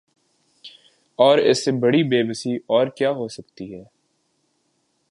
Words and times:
اور 1.19 1.37
اس 1.37 1.63
سے 1.65 1.71
بڑی 1.71 2.03
بے 2.03 2.23
بسی 2.23 2.55
اور 2.67 2.87
کیا 2.87 3.11
ہو 3.11 3.27
سکتی 3.27 3.73
ہے 3.73 3.83